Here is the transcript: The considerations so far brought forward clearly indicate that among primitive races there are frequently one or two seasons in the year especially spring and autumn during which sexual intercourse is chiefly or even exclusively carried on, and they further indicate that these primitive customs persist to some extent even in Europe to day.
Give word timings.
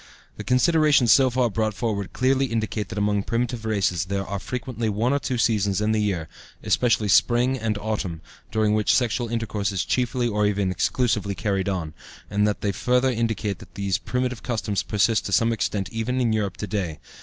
The 0.37 0.43
considerations 0.43 1.11
so 1.11 1.29
far 1.29 1.51
brought 1.51 1.75
forward 1.75 2.11
clearly 2.11 2.47
indicate 2.47 2.89
that 2.89 2.97
among 2.97 3.21
primitive 3.21 3.65
races 3.65 4.05
there 4.05 4.25
are 4.25 4.39
frequently 4.39 4.89
one 4.89 5.13
or 5.13 5.19
two 5.19 5.37
seasons 5.37 5.79
in 5.79 5.91
the 5.91 6.01
year 6.01 6.27
especially 6.63 7.07
spring 7.07 7.55
and 7.55 7.77
autumn 7.77 8.21
during 8.49 8.73
which 8.73 8.95
sexual 8.95 9.27
intercourse 9.27 9.71
is 9.71 9.85
chiefly 9.85 10.27
or 10.27 10.47
even 10.47 10.71
exclusively 10.71 11.35
carried 11.35 11.69
on, 11.69 11.93
and 12.31 12.47
they 12.47 12.71
further 12.71 13.11
indicate 13.11 13.59
that 13.59 13.75
these 13.75 13.99
primitive 13.99 14.41
customs 14.41 14.81
persist 14.81 15.27
to 15.27 15.31
some 15.31 15.53
extent 15.53 15.87
even 15.91 16.19
in 16.19 16.33
Europe 16.33 16.57
to 16.57 16.65
day. 16.65 16.97